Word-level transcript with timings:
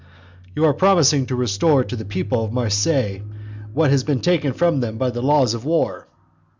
"You 0.55 0.65
are 0.65 0.73
promising 0.73 1.27
to 1.27 1.35
restore 1.35 1.83
to 1.83 1.95
the 1.95 2.05
people 2.05 2.43
of 2.43 2.51
Marseilles 2.51 3.21
what 3.71 3.91
has 3.91 4.03
been 4.03 4.19
taken 4.21 4.51
from 4.51 4.79
them 4.79 4.97
by 4.97 5.11
the 5.11 5.21
laws 5.21 5.53
of 5.53 5.63
war." 5.63 6.07